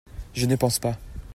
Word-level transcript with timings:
Je 0.33 0.47
ne 0.47 0.55
pense 0.55 0.79
pas. 0.79 0.97